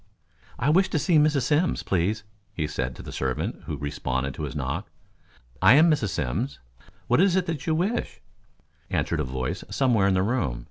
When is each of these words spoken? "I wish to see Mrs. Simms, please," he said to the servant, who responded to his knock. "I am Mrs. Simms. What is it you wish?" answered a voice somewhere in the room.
"I 0.57 0.71
wish 0.71 0.89
to 0.89 0.97
see 0.97 1.19
Mrs. 1.19 1.43
Simms, 1.43 1.83
please," 1.83 2.23
he 2.55 2.65
said 2.65 2.95
to 2.95 3.03
the 3.03 3.11
servant, 3.11 3.65
who 3.67 3.77
responded 3.77 4.33
to 4.33 4.43
his 4.45 4.55
knock. 4.55 4.89
"I 5.61 5.75
am 5.75 5.91
Mrs. 5.91 6.09
Simms. 6.09 6.57
What 7.05 7.21
is 7.21 7.35
it 7.35 7.67
you 7.67 7.75
wish?" 7.75 8.19
answered 8.89 9.19
a 9.19 9.23
voice 9.23 9.63
somewhere 9.69 10.07
in 10.07 10.15
the 10.15 10.23
room. 10.23 10.59